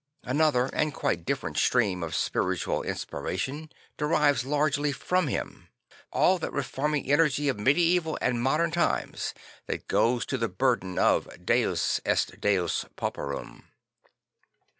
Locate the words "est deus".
12.03-12.83